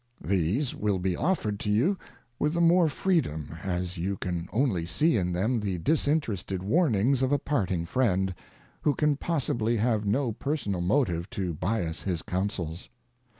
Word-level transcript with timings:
ŌĆö 0.23 0.29
These 0.29 0.73
will 0.73 0.97
be 0.97 1.15
offered 1.15 1.59
to 1.59 1.69
you 1.69 1.95
with 2.39 2.55
the 2.55 2.59
more 2.59 2.89
freedom, 2.89 3.55
as 3.61 3.99
you 3.99 4.17
can 4.17 4.47
only 4.51 4.83
see 4.83 5.15
in 5.15 5.31
them 5.31 5.59
the 5.59 5.77
disinterested 5.77 6.63
warnings 6.63 7.21
of 7.21 7.31
a 7.31 7.37
parting 7.37 7.85
friend, 7.85 8.33
who 8.81 8.95
can 8.95 9.15
possibly 9.15 9.77
have 9.77 10.03
no 10.03 10.31
personal 10.31 10.81
motive 10.81 11.29
to 11.29 11.53
bias 11.53 12.01
his 12.01 12.23
counsels. 12.23 12.89